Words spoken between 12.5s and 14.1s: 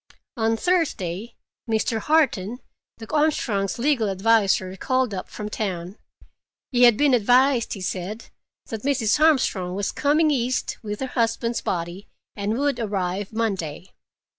would arrive Monday.